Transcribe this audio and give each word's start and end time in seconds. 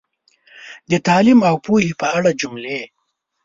د 0.91 0.93
تعلیم 1.07 1.39
او 1.49 1.55
پوهې 1.65 1.91
په 2.01 2.07
اړه 2.17 2.31
جملې 2.41 2.81